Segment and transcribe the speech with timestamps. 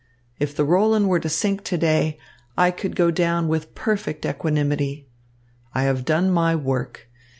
[0.39, 2.17] If the Roland were to sink to day,
[2.57, 5.07] I could go down with perfect equanimity.
[5.75, 7.07] I have done my work.